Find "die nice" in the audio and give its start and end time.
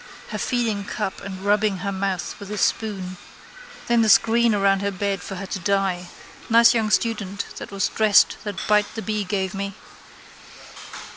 5.59-6.73